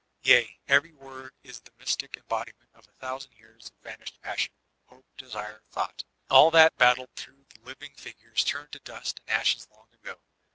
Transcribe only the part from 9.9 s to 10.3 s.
ago.